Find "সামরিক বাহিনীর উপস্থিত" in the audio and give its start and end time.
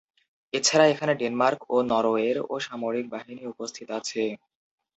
2.65-3.87